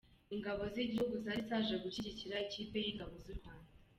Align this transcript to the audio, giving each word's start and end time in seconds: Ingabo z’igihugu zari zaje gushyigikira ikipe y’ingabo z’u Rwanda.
Ingabo 0.35 0.61
z’igihugu 0.73 1.15
zari 1.23 1.41
zaje 1.49 1.75
gushyigikira 1.83 2.41
ikipe 2.45 2.77
y’ingabo 2.83 3.13
z’u 3.23 3.35
Rwanda. 3.39 3.71